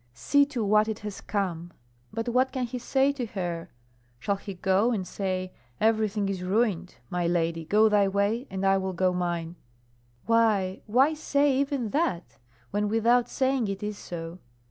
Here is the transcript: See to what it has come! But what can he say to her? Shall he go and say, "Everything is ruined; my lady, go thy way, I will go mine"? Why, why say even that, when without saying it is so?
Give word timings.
See 0.15 0.47
to 0.47 0.65
what 0.65 0.87
it 0.87 0.97
has 1.05 1.21
come! 1.21 1.71
But 2.11 2.27
what 2.27 2.51
can 2.51 2.65
he 2.65 2.79
say 2.79 3.11
to 3.11 3.27
her? 3.27 3.69
Shall 4.17 4.37
he 4.37 4.55
go 4.55 4.91
and 4.91 5.05
say, 5.07 5.53
"Everything 5.79 6.27
is 6.27 6.41
ruined; 6.41 6.95
my 7.11 7.27
lady, 7.27 7.65
go 7.65 7.87
thy 7.87 8.07
way, 8.07 8.47
I 8.51 8.77
will 8.79 8.93
go 8.93 9.13
mine"? 9.13 9.57
Why, 10.25 10.81
why 10.87 11.13
say 11.13 11.55
even 11.55 11.91
that, 11.91 12.39
when 12.71 12.89
without 12.89 13.29
saying 13.29 13.67
it 13.67 13.83
is 13.83 13.99
so? 13.99 14.39